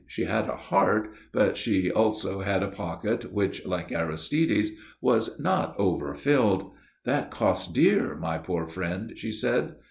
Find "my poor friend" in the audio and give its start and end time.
8.15-9.13